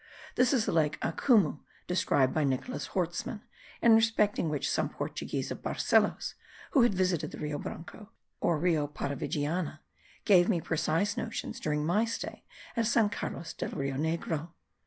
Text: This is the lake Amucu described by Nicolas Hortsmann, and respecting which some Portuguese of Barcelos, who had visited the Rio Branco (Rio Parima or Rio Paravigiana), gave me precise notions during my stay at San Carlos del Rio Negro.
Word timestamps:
This 0.33 0.51
is 0.51 0.65
the 0.65 0.71
lake 0.71 0.99
Amucu 1.01 1.59
described 1.85 2.33
by 2.33 2.43
Nicolas 2.43 2.87
Hortsmann, 2.95 3.43
and 3.83 3.93
respecting 3.93 4.49
which 4.49 4.67
some 4.67 4.89
Portuguese 4.89 5.51
of 5.51 5.61
Barcelos, 5.61 6.33
who 6.71 6.81
had 6.81 6.95
visited 6.95 7.29
the 7.29 7.37
Rio 7.37 7.59
Branco 7.59 7.97
(Rio 7.99 8.07
Parima 8.07 8.09
or 8.39 8.57
Rio 8.57 8.87
Paravigiana), 8.87 9.79
gave 10.25 10.49
me 10.49 10.59
precise 10.59 11.17
notions 11.17 11.59
during 11.59 11.85
my 11.85 12.03
stay 12.05 12.43
at 12.75 12.87
San 12.87 13.09
Carlos 13.11 13.53
del 13.53 13.69
Rio 13.73 13.93
Negro. 13.95 14.49